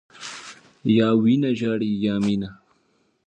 یا 0.97 1.09
وینه 1.23 1.51
ژاړي، 1.59 1.91
یا 2.05 2.15
مینه. 2.25 2.49